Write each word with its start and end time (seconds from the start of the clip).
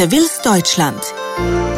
Seville's 0.00 0.40
Deutschland. 0.40 0.98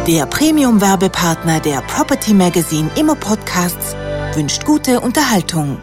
Der 0.06 0.26
Premium-Werbepartner 0.26 1.58
der 1.58 1.80
Property 1.80 2.32
Magazine 2.32 2.88
Immo 2.94 3.16
Podcasts 3.16 3.96
wünscht 4.36 4.64
gute 4.64 5.00
Unterhaltung. 5.00 5.78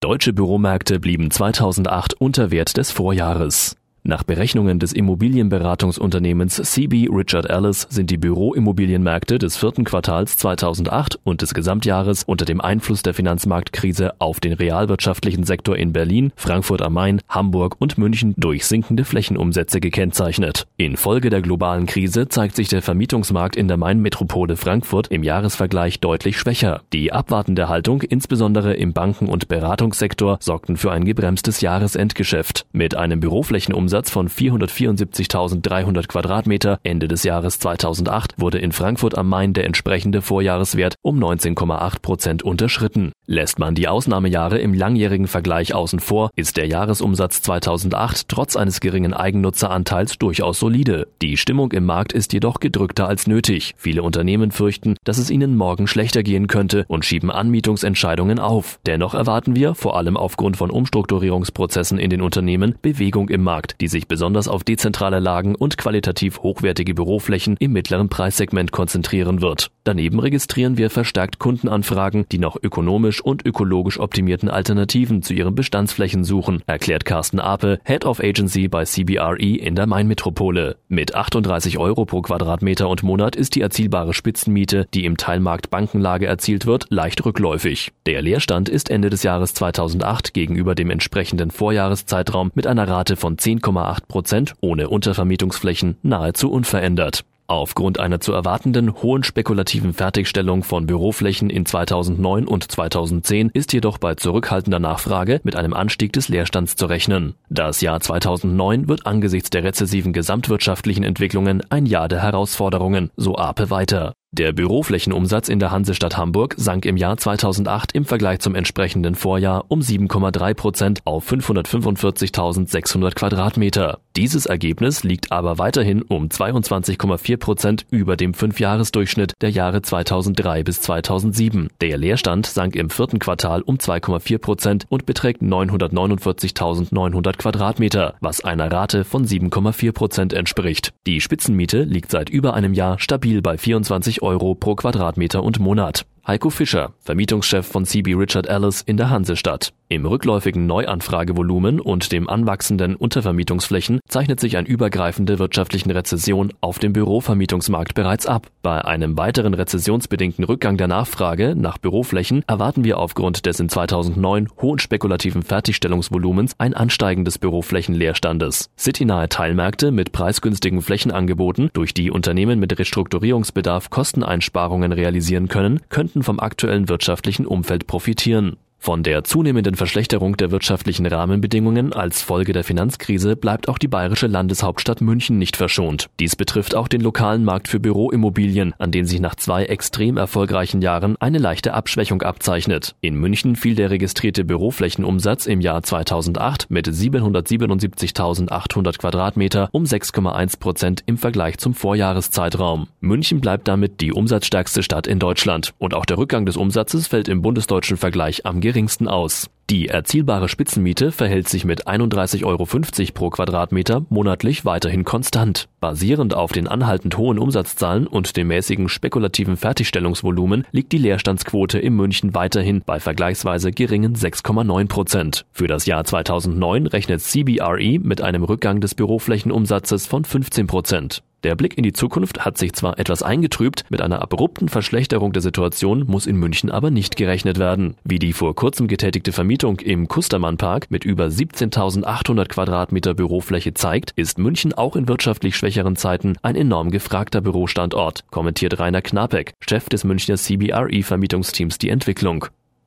Deutsche 0.00 0.34
Büromärkte 0.34 1.00
blieben 1.00 1.30
2008 1.30 2.20
unter 2.20 2.50
Wert 2.50 2.76
des 2.76 2.90
Vorjahres. 2.90 3.74
Nach 4.04 4.24
Berechnungen 4.24 4.80
des 4.80 4.92
Immobilienberatungsunternehmens 4.92 6.56
CB 6.56 7.08
Richard 7.08 7.48
Ellis 7.48 7.86
sind 7.88 8.10
die 8.10 8.16
Büroimmobilienmärkte 8.16 9.38
des 9.38 9.56
vierten 9.56 9.84
Quartals 9.84 10.36
2008 10.38 11.20
und 11.22 11.40
des 11.40 11.54
Gesamtjahres 11.54 12.24
unter 12.24 12.44
dem 12.44 12.60
Einfluss 12.60 13.04
der 13.04 13.14
Finanzmarktkrise 13.14 14.14
auf 14.18 14.40
den 14.40 14.54
realwirtschaftlichen 14.54 15.44
Sektor 15.44 15.76
in 15.76 15.92
Berlin, 15.92 16.32
Frankfurt 16.34 16.82
am 16.82 16.94
Main, 16.94 17.20
Hamburg 17.28 17.76
und 17.78 17.96
München 17.96 18.34
durch 18.36 18.66
sinkende 18.66 19.04
Flächenumsätze 19.04 19.78
gekennzeichnet. 19.78 20.66
Infolge 20.78 21.30
der 21.30 21.40
globalen 21.40 21.86
Krise 21.86 22.26
zeigt 22.26 22.56
sich 22.56 22.66
der 22.66 22.82
Vermietungsmarkt 22.82 23.54
in 23.54 23.68
der 23.68 23.76
Main-Metropole 23.76 24.56
Frankfurt 24.56 25.12
im 25.12 25.22
Jahresvergleich 25.22 26.00
deutlich 26.00 26.40
schwächer. 26.40 26.82
Die 26.92 27.12
abwartende 27.12 27.68
Haltung, 27.68 28.02
insbesondere 28.02 28.74
im 28.74 28.94
Banken- 28.94 29.28
und 29.28 29.46
Beratungssektor, 29.46 30.38
sorgten 30.40 30.76
für 30.76 30.90
ein 30.90 31.04
gebremstes 31.04 31.60
Jahresendgeschäft. 31.60 32.66
Mit 32.72 32.96
einem 32.96 33.20
Büroflächenumsatz 33.20 33.91
Umsatz 33.92 34.10
von 34.10 34.30
474.300 34.30 36.08
Quadratmeter 36.08 36.80
Ende 36.82 37.08
des 37.08 37.24
Jahres 37.24 37.58
2008 37.58 38.36
wurde 38.38 38.58
in 38.58 38.72
Frankfurt 38.72 39.18
am 39.18 39.28
Main 39.28 39.52
der 39.52 39.66
entsprechende 39.66 40.22
Vorjahreswert 40.22 40.94
um 41.02 41.22
19,8 41.22 42.00
Prozent 42.00 42.42
unterschritten. 42.42 43.12
Lässt 43.26 43.58
man 43.58 43.74
die 43.74 43.88
Ausnahmejahre 43.88 44.58
im 44.58 44.72
langjährigen 44.72 45.26
Vergleich 45.26 45.74
außen 45.74 46.00
vor, 46.00 46.30
ist 46.36 46.56
der 46.56 46.66
Jahresumsatz 46.66 47.42
2008 47.42 48.28
trotz 48.28 48.56
eines 48.56 48.80
geringen 48.80 49.12
Eigennutzeranteils 49.12 50.16
durchaus 50.16 50.58
solide. 50.58 51.08
Die 51.20 51.36
Stimmung 51.36 51.72
im 51.72 51.84
Markt 51.84 52.14
ist 52.14 52.32
jedoch 52.32 52.60
gedrückter 52.60 53.08
als 53.08 53.26
nötig. 53.26 53.74
Viele 53.76 54.02
Unternehmen 54.02 54.52
fürchten, 54.52 54.96
dass 55.04 55.18
es 55.18 55.28
ihnen 55.28 55.54
morgen 55.54 55.86
schlechter 55.86 56.22
gehen 56.22 56.46
könnte 56.46 56.86
und 56.88 57.04
schieben 57.04 57.30
Anmietungsentscheidungen 57.30 58.38
auf. 58.38 58.80
Dennoch 58.86 59.12
erwarten 59.12 59.54
wir, 59.54 59.74
vor 59.74 59.98
allem 59.98 60.16
aufgrund 60.16 60.56
von 60.56 60.70
Umstrukturierungsprozessen 60.70 61.98
in 61.98 62.08
den 62.08 62.22
Unternehmen, 62.22 62.74
Bewegung 62.80 63.28
im 63.28 63.42
Markt, 63.42 63.81
die 63.82 63.88
sich 63.88 64.06
besonders 64.06 64.46
auf 64.46 64.62
dezentrale 64.62 65.18
Lagen 65.18 65.56
und 65.56 65.76
qualitativ 65.76 66.38
hochwertige 66.38 66.94
Büroflächen 66.94 67.56
im 67.58 67.72
mittleren 67.72 68.08
Preissegment 68.08 68.70
konzentrieren 68.70 69.42
wird. 69.42 69.72
Daneben 69.82 70.20
registrieren 70.20 70.76
wir 70.76 70.88
verstärkt 70.88 71.40
Kundenanfragen, 71.40 72.24
die 72.30 72.38
nach 72.38 72.54
ökonomisch 72.62 73.20
und 73.20 73.44
ökologisch 73.44 73.98
optimierten 73.98 74.48
Alternativen 74.48 75.22
zu 75.22 75.34
ihren 75.34 75.56
Bestandsflächen 75.56 76.22
suchen, 76.22 76.62
erklärt 76.68 77.04
Carsten 77.04 77.40
Ape, 77.40 77.80
Head 77.82 78.04
of 78.04 78.20
Agency 78.20 78.68
bei 78.68 78.84
CBRE 78.84 79.56
in 79.56 79.74
der 79.74 79.88
Main-Metropole. 79.88 80.76
Mit 80.86 81.16
38 81.16 81.78
Euro 81.78 82.04
pro 82.04 82.22
Quadratmeter 82.22 82.88
und 82.88 83.02
Monat 83.02 83.34
ist 83.34 83.56
die 83.56 83.62
erzielbare 83.62 84.14
Spitzenmiete, 84.14 84.86
die 84.94 85.04
im 85.04 85.16
Teilmarkt 85.16 85.70
Bankenlage 85.70 86.26
erzielt 86.26 86.66
wird, 86.66 86.86
leicht 86.90 87.24
rückläufig. 87.24 87.90
Der 88.06 88.22
Leerstand 88.22 88.68
ist 88.68 88.90
Ende 88.90 89.10
des 89.10 89.24
Jahres 89.24 89.54
2008 89.54 90.34
gegenüber 90.34 90.76
dem 90.76 90.90
entsprechenden 90.90 91.50
Vorjahreszeitraum 91.50 92.52
mit 92.54 92.68
einer 92.68 92.86
Rate 92.86 93.16
von 93.16 93.38
10, 93.38 93.60
7,8 93.72 94.06
Prozent 94.08 94.54
ohne 94.60 94.88
Untervermietungsflächen 94.88 95.96
nahezu 96.02 96.50
unverändert. 96.50 97.24
Aufgrund 97.48 98.00
einer 98.00 98.20
zu 98.20 98.32
erwartenden 98.32 99.02
hohen 99.02 99.24
spekulativen 99.24 99.92
Fertigstellung 99.92 100.62
von 100.62 100.86
Büroflächen 100.86 101.50
in 101.50 101.66
2009 101.66 102.46
und 102.46 102.70
2010 102.70 103.50
ist 103.52 103.72
jedoch 103.72 103.98
bei 103.98 104.14
zurückhaltender 104.14 104.78
Nachfrage 104.78 105.40
mit 105.42 105.56
einem 105.56 105.74
Anstieg 105.74 106.12
des 106.14 106.28
Leerstands 106.28 106.76
zu 106.76 106.86
rechnen. 106.86 107.34
Das 107.50 107.80
Jahr 107.82 108.00
2009 108.00 108.88
wird 108.88 109.06
angesichts 109.06 109.50
der 109.50 109.64
rezessiven 109.64 110.12
gesamtwirtschaftlichen 110.12 111.04
Entwicklungen 111.04 111.62
ein 111.68 111.84
Jahr 111.84 112.08
der 112.08 112.22
Herausforderungen, 112.22 113.10
so 113.16 113.36
Ape 113.36 113.68
weiter. 113.68 114.14
Der 114.34 114.52
Büroflächenumsatz 114.52 115.50
in 115.50 115.58
der 115.58 115.72
Hansestadt 115.72 116.16
Hamburg 116.16 116.54
sank 116.56 116.86
im 116.86 116.96
Jahr 116.96 117.18
2008 117.18 117.92
im 117.92 118.06
Vergleich 118.06 118.38
zum 118.38 118.54
entsprechenden 118.54 119.14
Vorjahr 119.14 119.66
um 119.68 119.80
7,3 119.80 120.54
Prozent 120.54 121.00
auf 121.04 121.30
545.600 121.30 123.14
Quadratmeter. 123.14 123.98
Dieses 124.16 124.46
Ergebnis 124.46 125.04
liegt 125.04 125.32
aber 125.32 125.58
weiterhin 125.58 126.00
um 126.00 126.28
22,4 126.28 127.36
Prozent 127.36 127.84
über 127.90 128.16
dem 128.16 128.32
Fünfjahresdurchschnitt 128.32 129.34
der 129.42 129.50
Jahre 129.50 129.82
2003 129.82 130.62
bis 130.62 130.80
2007. 130.80 131.68
Der 131.82 131.98
Leerstand 131.98 132.46
sank 132.46 132.74
im 132.74 132.88
vierten 132.88 133.18
Quartal 133.18 133.60
um 133.60 133.76
2,4 133.76 134.38
Prozent 134.38 134.86
und 134.88 135.04
beträgt 135.04 135.42
949.900 135.42 137.36
Quadratmeter, 137.36 138.14
was 138.20 138.42
einer 138.42 138.72
Rate 138.72 139.04
von 139.04 139.26
7,4 139.26 139.92
Prozent 139.92 140.32
entspricht. 140.32 140.94
Die 141.06 141.20
Spitzenmiete 141.20 141.82
liegt 141.82 142.10
seit 142.10 142.30
über 142.30 142.54
einem 142.54 142.72
Jahr 142.72 142.98
stabil 142.98 143.42
bei 143.42 143.58
24 143.58 144.21
Euro 144.22 144.54
pro 144.54 144.74
Quadratmeter 144.74 145.42
und 145.42 145.58
Monat. 145.58 146.06
Heiko 146.24 146.50
Fischer, 146.50 146.92
Vermietungschef 147.00 147.66
von 147.66 147.84
CB 147.84 148.14
Richard 148.14 148.46
Ellis 148.46 148.82
in 148.82 148.96
der 148.96 149.10
Hansestadt. 149.10 149.72
Im 149.88 150.06
rückläufigen 150.06 150.66
Neuanfragevolumen 150.66 151.78
und 151.78 152.12
dem 152.12 152.30
anwachsenden 152.30 152.96
Untervermietungsflächen 152.96 154.00
zeichnet 154.08 154.40
sich 154.40 154.56
eine 154.56 154.66
übergreifende 154.66 155.38
wirtschaftlichen 155.38 155.90
Rezession 155.90 156.52
auf 156.62 156.78
dem 156.78 156.94
Bürovermietungsmarkt 156.94 157.94
bereits 157.94 158.24
ab. 158.26 158.46
Bei 158.62 158.82
einem 158.84 159.18
weiteren 159.18 159.52
rezessionsbedingten 159.52 160.44
Rückgang 160.44 160.78
der 160.78 160.88
Nachfrage 160.88 161.54
nach 161.54 161.76
Büroflächen 161.76 162.42
erwarten 162.46 162.84
wir 162.84 162.98
aufgrund 162.98 163.44
des 163.44 163.60
in 163.60 163.68
2009 163.68 164.48
hohen 164.62 164.78
spekulativen 164.78 165.42
Fertigstellungsvolumens 165.42 166.54
ein 166.56 166.72
Ansteigen 166.72 167.26
des 167.26 167.38
Büroflächenleerstandes. 167.38 168.70
Citynahe 168.78 169.28
Teilmärkte 169.28 169.90
mit 169.90 170.12
preisgünstigen 170.12 170.80
Flächenangeboten, 170.80 171.68
durch 171.74 171.92
die 171.92 172.10
Unternehmen 172.10 172.60
mit 172.60 172.78
Restrukturierungsbedarf 172.78 173.90
Kosteneinsparungen 173.90 174.92
realisieren 174.92 175.48
können, 175.48 175.80
könnten 175.90 176.11
vom 176.20 176.38
aktuellen 176.38 176.90
wirtschaftlichen 176.90 177.46
Umfeld 177.46 177.86
profitieren. 177.86 178.58
Von 178.84 179.04
der 179.04 179.22
zunehmenden 179.22 179.76
Verschlechterung 179.76 180.36
der 180.36 180.50
wirtschaftlichen 180.50 181.06
Rahmenbedingungen 181.06 181.92
als 181.92 182.20
Folge 182.20 182.52
der 182.52 182.64
Finanzkrise 182.64 183.36
bleibt 183.36 183.68
auch 183.68 183.78
die 183.78 183.86
bayerische 183.86 184.26
Landeshauptstadt 184.26 185.00
München 185.00 185.38
nicht 185.38 185.56
verschont. 185.56 186.08
Dies 186.18 186.34
betrifft 186.34 186.74
auch 186.74 186.88
den 186.88 187.00
lokalen 187.00 187.44
Markt 187.44 187.68
für 187.68 187.78
Büroimmobilien, 187.78 188.74
an 188.78 188.90
den 188.90 189.06
sich 189.06 189.20
nach 189.20 189.36
zwei 189.36 189.66
extrem 189.66 190.16
erfolgreichen 190.16 190.82
Jahren 190.82 191.14
eine 191.20 191.38
leichte 191.38 191.74
Abschwächung 191.74 192.22
abzeichnet. 192.22 192.96
In 193.00 193.14
München 193.14 193.54
fiel 193.54 193.76
der 193.76 193.90
registrierte 193.90 194.42
Büroflächenumsatz 194.42 195.46
im 195.46 195.60
Jahr 195.60 195.84
2008 195.84 196.68
mit 196.68 196.88
777.800 196.88 198.98
Quadratmeter 198.98 199.68
um 199.70 199.84
6,1 199.84 200.58
Prozent 200.58 201.04
im 201.06 201.18
Vergleich 201.18 201.58
zum 201.58 201.74
Vorjahreszeitraum. 201.74 202.88
München 202.98 203.40
bleibt 203.40 203.68
damit 203.68 204.00
die 204.00 204.12
umsatzstärkste 204.12 204.82
Stadt 204.82 205.06
in 205.06 205.20
Deutschland 205.20 205.72
und 205.78 205.94
auch 205.94 206.04
der 206.04 206.18
Rückgang 206.18 206.46
des 206.46 206.56
Umsatzes 206.56 207.06
fällt 207.06 207.28
im 207.28 207.42
bundesdeutschen 207.42 207.96
Vergleich 207.96 208.44
am 208.44 208.60
geringsten 208.72 209.06
aus. 209.06 209.50
Die 209.68 209.88
erzielbare 209.88 210.48
Spitzenmiete 210.48 211.12
verhält 211.12 211.48
sich 211.48 211.64
mit 211.64 211.86
31,50 211.86 212.44
Euro 212.44 212.66
pro 213.12 213.30
Quadratmeter 213.30 214.04
monatlich 214.08 214.64
weiterhin 214.64 215.04
konstant. 215.04 215.68
Basierend 215.80 216.34
auf 216.34 216.52
den 216.52 216.68
anhaltend 216.68 217.16
hohen 217.16 217.38
Umsatzzahlen 217.38 218.06
und 218.06 218.36
dem 218.36 218.48
mäßigen 218.48 218.88
spekulativen 218.88 219.56
Fertigstellungsvolumen 219.56 220.66
liegt 220.72 220.92
die 220.92 220.98
Leerstandsquote 220.98 221.78
in 221.78 221.94
München 221.94 222.34
weiterhin 222.34 222.82
bei 222.84 222.98
vergleichsweise 222.98 223.72
geringen 223.72 224.16
6,9 224.16 224.88
Prozent. 224.88 225.46
Für 225.52 225.66
das 225.66 225.86
Jahr 225.86 226.04
2009 226.04 226.86
rechnet 226.86 227.20
CBRE 227.20 227.98
mit 228.00 228.20
einem 228.20 228.42
Rückgang 228.42 228.80
des 228.80 228.94
Büroflächenumsatzes 228.94 230.06
von 230.06 230.24
15 230.24 230.66
Prozent. 230.66 231.22
Der 231.42 231.56
Blick 231.56 231.76
in 231.76 231.82
die 231.82 231.92
Zukunft 231.92 232.44
hat 232.44 232.56
sich 232.56 232.72
zwar 232.72 233.00
etwas 233.00 233.24
eingetrübt, 233.24 233.84
mit 233.88 234.00
einer 234.00 234.22
abrupten 234.22 234.68
Verschlechterung 234.68 235.32
der 235.32 235.42
Situation 235.42 236.04
muss 236.06 236.26
in 236.26 236.36
München 236.36 236.70
aber 236.70 236.92
nicht 236.92 237.16
gerechnet 237.16 237.58
werden. 237.58 237.96
Wie 238.04 238.20
die 238.20 238.32
vor 238.32 238.54
kurzem 238.54 238.86
getätigte 238.86 239.32
Vermietung 239.32 239.80
im 239.80 240.06
Kustermannpark 240.06 240.92
mit 240.92 241.04
über 241.04 241.26
17.800 241.26 242.46
Quadratmeter 242.46 243.14
Bürofläche 243.14 243.74
zeigt, 243.74 244.12
ist 244.14 244.38
München 244.38 244.72
auch 244.72 244.94
in 244.94 245.08
wirtschaftlich 245.08 245.56
schwächeren 245.56 245.96
Zeiten 245.96 246.36
ein 246.42 246.54
enorm 246.54 246.92
gefragter 246.92 247.40
Bürostandort, 247.40 248.22
kommentiert 248.30 248.78
Rainer 248.78 249.02
Knapek, 249.02 249.54
Chef 249.66 249.88
des 249.88 250.04
Münchner 250.04 250.36
CBRE 250.36 251.02
Vermietungsteams 251.02 251.78
die 251.78 251.88
Entwicklung. 251.88 252.46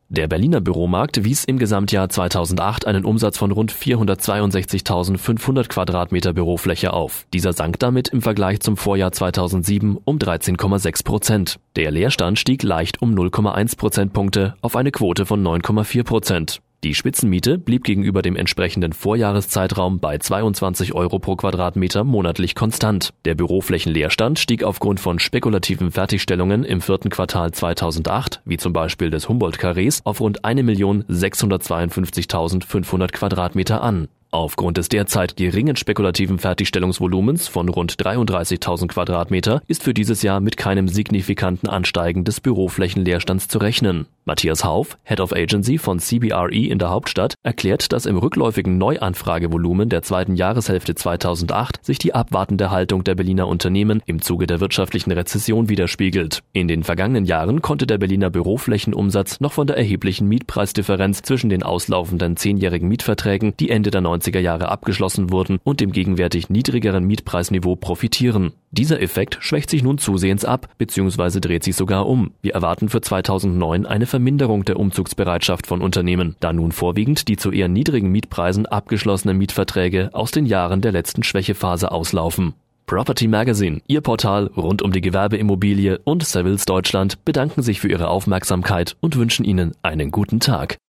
Der 0.10 0.28
Berliner 0.28 0.62
Büromarkt 0.62 1.24
wies 1.24 1.46
im 1.46 1.58
Gesamtjahr 1.58 2.10
2008 2.10 2.86
einen 2.86 3.06
Umsatz 3.06 3.40
von 3.40 3.50
rund 3.52 3.74
462.500 3.74 5.68
Quadratmeter 5.68 6.32
Bürofläche 6.32 6.94
auf. 6.94 7.26
Dieser 7.34 7.54
sank 7.54 7.80
damit 7.80 8.10
im 8.10 8.22
Vergleich 8.22 8.60
zum 8.60 8.78
Vorjahr 8.78 9.12
2007 9.12 9.98
um 10.06 10.20
13,6 10.20 11.04
Prozent. 11.04 11.60
Der 11.76 11.90
Leerstand 11.90 12.38
stieg 12.38 12.62
leicht 12.62 13.02
um 13.02 13.16
0,1 13.16 13.78
Prozentpunkte 13.78 14.54
auf 14.62 14.76
eine 14.76 14.92
Quote 14.92 15.26
von 15.26 15.44
9,4 15.44 16.04
Prozent. 16.04 16.62
Die 16.86 16.94
Spitzenmiete 16.94 17.58
blieb 17.58 17.84
gegenüber 17.84 18.22
dem 18.22 18.36
entsprechenden 18.36 18.94
Vorjahreszeitraum 18.94 20.00
bei 20.00 20.20
22 20.20 20.94
Euro 20.94 21.18
pro 21.18 21.36
Quadratmeter 21.36 22.04
monatlich 22.04 22.54
konstant. 22.54 23.12
Der 23.26 23.34
Büroflächenleerstand 23.34 24.38
stieg 24.38 24.64
aufgrund 24.64 25.00
von 25.00 25.18
spekulativen 25.18 25.90
Fertigstellungen 25.90 26.64
im 26.64 26.82
vierten 26.82 27.10
Quartal 27.10 27.52
2008, 27.52 28.44
wie 28.46 28.58
zum 28.58 28.72
Beispiel 28.72 29.10
des 29.10 29.28
Humboldt-Karrees, 29.28 30.06
auf 30.06 30.22
rund 30.22 30.46
1.652.500 30.46 33.12
Quadratmeter 33.12 33.82
an. 33.82 34.08
Aufgrund 34.32 34.78
des 34.78 34.90
derzeit 34.90 35.38
geringen 35.38 35.76
spekulativen 35.76 36.40
Fertigstellungsvolumens 36.40 37.48
von 37.48 37.70
rund 37.70 37.94
33.000 37.94 38.88
Quadratmeter 38.88 39.62
ist 39.68 39.84
für 39.84 39.94
dieses 39.94 40.24
Jahr 40.24 40.42
mit 40.42 40.58
keinem 40.58 40.88
signifikanten 40.88 41.70
Ansteigen 41.70 42.26
des 42.26 42.42
Büroflächenleerstands 42.42 43.48
zu 43.48 43.60
rechnen. 43.60 44.08
Matthias 44.26 44.64
Hauf, 44.66 44.98
Head 45.04 45.20
of 45.20 45.34
Agency 45.34 45.78
von 45.78 46.00
CBRE 46.00 46.50
in 46.50 46.80
der 46.80 46.90
Hauptstadt, 46.90 47.36
erklärt, 47.44 47.94
dass 47.94 48.08
im 48.08 48.18
rückläufigen 48.18 48.80
Neuanfragevolumen 48.80 49.88
der 49.88 50.02
zweiten 50.02 50.36
Jahreshälfte 50.36 50.96
2008 50.96 51.86
sich 51.86 52.00
die 52.00 52.16
abwartende 52.16 52.72
Haltung 52.72 53.04
der 53.04 53.14
Berliner 53.14 53.48
Unternehmen 53.48 54.02
im 54.08 54.24
Zuge 54.24 54.48
der 54.48 54.60
wirtschaftlichen 54.60 55.12
Rezession 55.12 55.70
widerspiegelt. 55.70 56.42
In 56.54 56.68
den 56.68 56.84
vergangenen 56.84 57.26
Jahren 57.26 57.62
konnte 57.62 57.86
der 57.86 58.00
Berliner 58.00 58.32
Büroflächenumsatz 58.32 59.42
noch 59.42 59.54
von 59.54 59.68
der 59.68 59.78
erheblichen 59.78 60.28
Mietpreisdifferenz 60.28 61.22
zwischen 61.22 61.52
den 61.52 61.62
auslaufenden 61.62 62.36
zehnjährigen 62.36 62.90
Mietverträgen, 62.90 63.56
die 63.60 63.70
Ende 63.70 63.92
der 63.92 64.02
90er 64.16 64.40
Jahre 64.40 64.70
abgeschlossen 64.70 65.32
wurden, 65.32 65.60
und 65.64 65.80
dem 65.80 65.92
gegenwärtig 65.92 66.50
niedrigeren 66.50 67.06
Mietpreisniveau 67.06 67.76
profitieren. 67.76 68.54
Dieser 68.72 69.02
Effekt 69.02 69.38
schwächt 69.40 69.70
sich 69.70 69.84
nun 69.84 69.98
zusehends 69.98 70.46
ab 70.46 70.68
bzw. 70.78 71.40
dreht 71.40 71.64
sich 71.64 71.76
sogar 71.76 72.08
um. 72.08 72.32
Wir 72.42 72.54
erwarten 72.54 72.90
für 72.90 73.02
2009 73.02 73.86
eine 73.86 74.06
Verminderung 74.06 74.66
der 74.66 74.80
Umzugsbereitschaft 74.80 75.68
von 75.68 75.82
Unternehmen, 75.82 76.36
da 76.40 76.54
nun 76.54 76.72
vorwiegend 76.72 77.28
die 77.28 77.38
zu 77.38 77.52
eher 77.52 77.68
niedrigen 77.68 78.12
Mietpreisen 78.12 78.66
abgeschlossenen 78.66 79.38
Mietverträge 79.38 80.10
aus 80.14 80.32
den 80.32 80.46
Jahren 80.46 80.82
der 80.82 80.92
letzten 80.92 81.24
Schwächephase 81.24 81.92
auslaufen. 81.92 82.54
Property 82.86 83.28
Magazine, 83.28 83.82
Ihr 83.88 84.02
Portal 84.02 84.46
rund 84.56 84.84
um 84.84 84.92
die 84.92 85.02
Gewerbeimmobilie 85.02 86.00
und 86.04 86.24
Savills 86.24 86.66
Deutschland 86.66 87.26
bedanken 87.26 87.64
sich 87.64 87.80
für 87.80 87.90
Ihre 87.90 88.10
Aufmerksamkeit 88.10 88.96
und 89.00 89.16
wünschen 89.16 89.44
Ihnen 89.44 89.72
einen 89.82 90.12
guten 90.12 90.40
Tag. 90.40 90.78